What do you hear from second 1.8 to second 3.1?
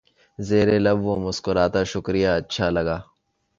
شکریہ اچھا لگا